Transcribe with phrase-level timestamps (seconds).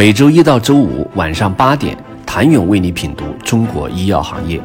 [0.00, 4.58] 每周一到周五晚上八点，谭勇为你品读中国医药行业，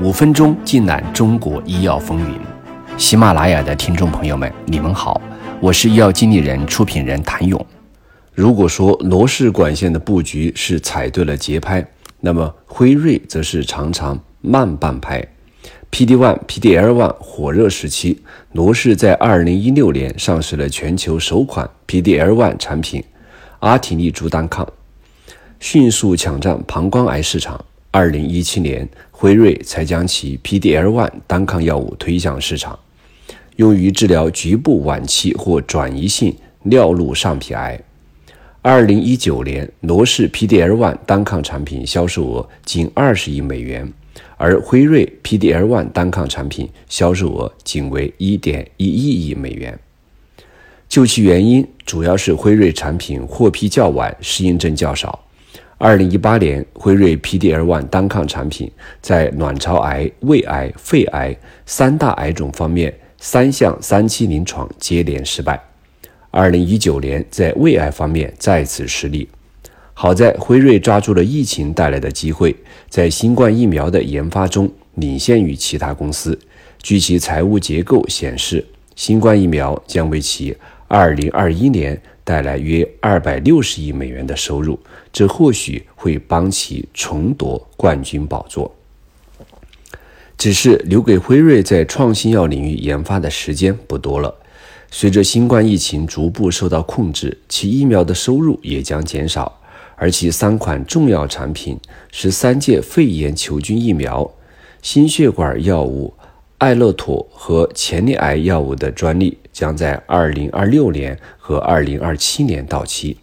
[0.00, 2.38] 五分钟尽览中国医药风云。
[2.96, 5.20] 喜马拉雅的听众朋友们，你们好，
[5.58, 7.66] 我是医药经理人、出品人谭勇。
[8.32, 11.84] 如果说罗氏管线的布局是踩对了节拍，
[12.20, 15.20] 那么辉瑞则是常常慢半拍。
[15.90, 18.22] P D one、P D L one 火热时期，
[18.52, 23.02] 罗氏在二零一六年上市了全球首款 P D L one 产品。
[23.66, 24.64] 阿体利珠单抗
[25.58, 27.64] 迅速抢占膀胱癌市场。
[27.90, 32.78] 二零一七年，辉瑞才将其 PDL1 单抗药物推向市场，
[33.56, 37.80] 用于治疗局部晚期或转移性尿路上皮癌。
[38.62, 43.92] 二零一九年，罗氏 PDL1 单抗产品销售额仅二十亿美元，
[44.36, 49.76] 而辉瑞 PDL1 单抗产品销售额仅为一点一一亿美元。
[50.96, 55.22] 究其原因，主要是辉瑞产品获批较晚，适应症较少。
[55.76, 58.72] 二零一八年，辉瑞 PDL1 单抗产品
[59.02, 65.62] 在卵巢癌、胃癌、肺癌三大癌种方面三项三期临床接连失败。
[66.30, 69.28] 二零一九年，在胃癌方面再次失利。
[69.92, 72.56] 好在辉瑞抓住了疫情带来的机会，
[72.88, 76.38] 在新冠疫苗的研发中领先于其他公司。
[76.82, 80.56] 据其财务结构显示，新冠疫苗将为其。
[80.88, 84.78] 二零二一年带来约二百六十亿美元的收入，
[85.12, 88.74] 这或许会帮其重夺冠军宝座。
[90.38, 94.34] 只是留给辉瑞在创新药领域研发的时间不多了。
[94.90, 99.60] 随着新冠疫情逐步受到控制，其疫苗的收入也将减少，
[99.96, 101.78] 而其三款重要产品——
[102.12, 104.30] 十三届肺炎球菌疫苗、
[104.82, 106.14] 心血管药物。
[106.58, 113.16] 艾乐妥和前列癌药物的专利将在二零二六年和二零二七年到期。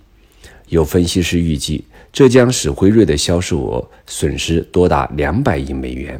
[0.68, 6.20] 有分析师预计，这将使辉瑞的销售额损失多达两百亿美元。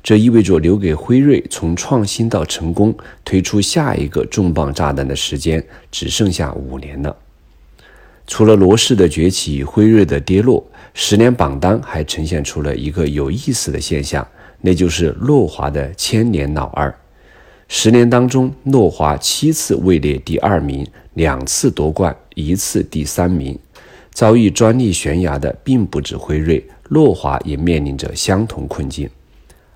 [0.00, 7.16] 这意味着留给辉瑞从创新到成功推出下一个重磅炸弹的时间只剩下五年了。
[8.28, 10.64] 除了罗氏的崛起，辉瑞的跌落，
[10.94, 14.24] 十年榜单还呈现出了一个有意思的现象。
[14.60, 16.96] 那就是诺华的千年老二，
[17.70, 23.56] 十年当中，诺华七次位列第二名，两次夺冠，一次第三名。
[24.10, 29.08] 遭遇专利悬崖的并不止辉瑞，诺华也面临着相同困境。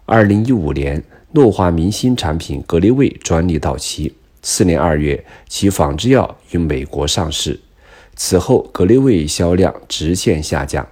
[0.06, 7.60] 二零一五年，诺华明星产品格列卫专利到期，次年二月，其仿制药于美国上市，
[8.16, 10.84] 此后格列卫销量直线下降。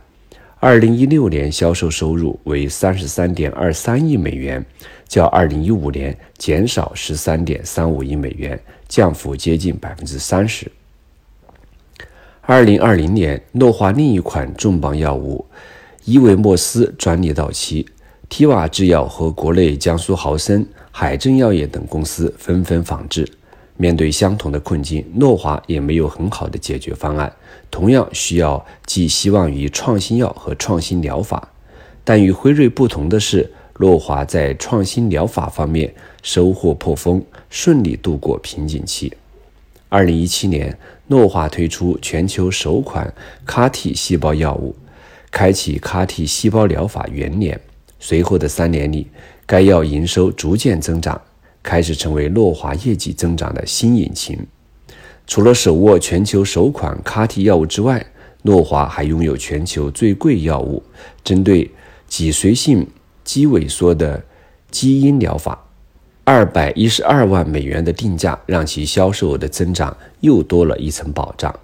[0.63, 4.63] 二零一六年销售收入为三十三点二三亿美元，
[5.09, 10.71] 较二零一五年减少十三点三五亿美元，降幅接近百分之三十。
[12.43, 15.47] 二零二零年，诺华另一款重磅药物
[16.05, 17.87] 伊维莫斯专利到期
[18.29, 23.27] 提瓦制药和国内江苏豪森、海正药业等公司纷纷仿制。
[23.81, 27.35] 面对相同的困境，诺华也没有很好的解决方案，
[27.71, 31.49] 同样需要寄希望于创新药和创新疗法。
[32.05, 39.11] 但与辉瑞不同的是，诺华在创新疗法方面收获颇丰，顺利度过瓶颈期。
[39.89, 43.11] 二零一七年，诺华推出全球首款
[43.47, 44.77] CAR-T 细胞药物，
[45.31, 47.59] 开启 CAR-T 细胞疗法元年。
[47.99, 49.07] 随后的三年里，
[49.47, 51.19] 该药营收逐渐增长。
[51.63, 54.39] 开始成为诺华业绩增长的新引擎。
[55.27, 58.05] 除了手握全球首款 CAR-T 药物之外，
[58.43, 60.83] 诺华还拥有全球最贵药物，
[61.23, 61.71] 针对
[62.09, 62.87] 脊髓性
[63.23, 64.25] 肌萎缩的
[64.71, 65.67] 基因疗法。
[66.25, 71.55] 二百一十二万美元的定价让其销售额的增长又多了一层保障。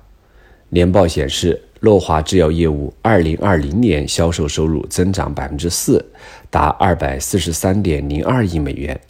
[0.68, 6.04] 年报显示，诺华制药业务二零二零年销售收入增长百分之四，
[6.50, 9.00] 达二百四十三点零二亿美元。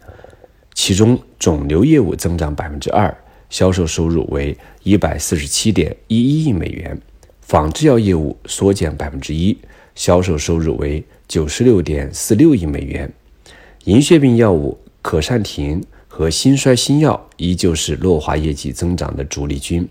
[0.79, 3.13] 其中，肿瘤业务增长百分之二，
[3.49, 6.95] 销售收入为一百四十七点一一亿美元；
[7.41, 9.57] 仿制药业务缩减百分之一，
[9.95, 13.11] 销售收入为九十六点四六亿美元。
[13.85, 19.89] 银屑病药物可善停和心衰新药依旧是诺华业绩增长的主力军。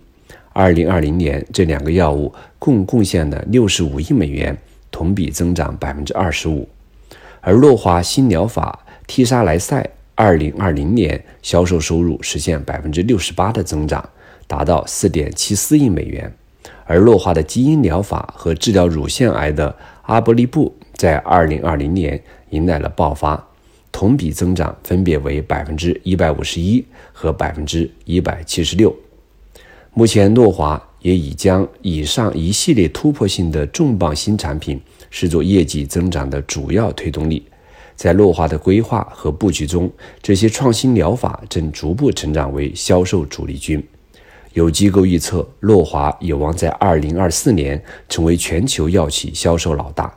[0.54, 4.56] 二零二零年，这两个药物共贡献了六十五亿美元，
[4.92, 6.70] 同比增长百分之二十五。
[7.42, 9.90] 而诺华新疗法替沙莱赛。
[10.16, 14.10] 二零二零年销售收入实现百分之六十八的增长，
[14.48, 16.34] 达到四点七四亿美元。
[16.86, 22.22] 而诺华的基因疗法和治疗乳腺癌的阿波利布在二零二零年
[22.52, 23.46] 迎来了爆发，
[23.92, 28.96] 同比增长分别为百分之一百五十一和百分之一百七十六。
[29.94, 34.80] 目前，诺华也已将以上一系列突破性的重磅新产品
[35.10, 37.46] 视作业绩增长的主要推动力。
[37.96, 43.82] 在诺华的规划和布局中，这些创新疗法正逐步成长为销售主力军。
[44.54, 50.14] 有机构预测，诺华有望在2024年成为全球药企销售老大，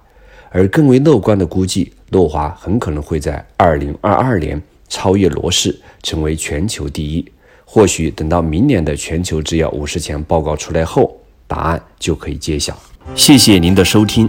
[0.51, 7.25] 而更为乐观的估计，诺华很可能会在2022年超越罗氏，成为全球第一。
[7.65, 11.17] 或许等到明年的全球制药五十强报告出来后，
[11.47, 12.77] 答案就可以揭晓。
[13.15, 14.29] 谢谢您的收听。